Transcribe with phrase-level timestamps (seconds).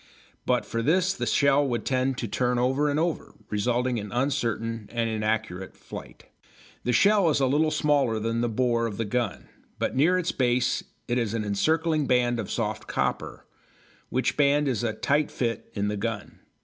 [0.47, 4.89] But for this the shell would tend to turn over and over, resulting in uncertain
[4.91, 6.25] and inaccurate flight.
[6.83, 10.31] The shell is a little smaller than the bore of the gun, but near its
[10.31, 13.45] base it has an encircling band of soft copper,
[14.09, 16.39] which band is a tight fit in the gun.